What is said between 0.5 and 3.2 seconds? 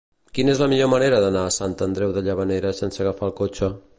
és la millor manera d'anar a Sant Andreu de Llavaneres sense